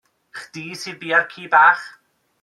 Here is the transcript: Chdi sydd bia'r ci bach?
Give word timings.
Chdi 0.37 0.63
sydd 0.83 0.97
bia'r 1.03 1.27
ci 1.33 1.45
bach? 1.55 1.85